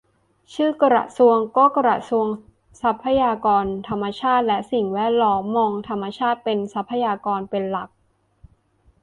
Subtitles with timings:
[0.53, 2.27] ชื่อกระทรวงก็กระทรวง
[2.81, 7.89] ทรัพยากรธรรมชาติและสิ่งแวดล้อม มองธรรมชาติเป็นทรัพยากรเป็นหลัก